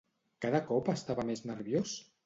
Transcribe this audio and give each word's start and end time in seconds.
Cada 0.45 0.61
cop 0.71 0.91
estava 0.95 1.27
més 1.31 1.47
nerviós? 1.53 1.99